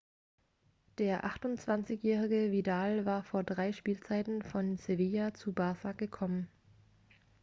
[0.97, 6.47] der 28-jährige vidal war vor drei spielzeiten von sevilla zu barça gekommen